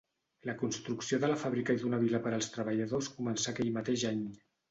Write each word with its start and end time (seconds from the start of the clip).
La 0.49 0.53
construcció 0.61 1.19
de 1.23 1.29
la 1.31 1.35
fàbrica 1.41 1.75
i 1.75 1.83
d'una 1.83 1.99
vila 2.05 2.21
per 2.25 2.33
als 2.37 2.49
treballadors 2.55 3.11
començà 3.19 3.53
aquell 3.53 3.73
mateix 3.79 4.09
any. 4.15 4.27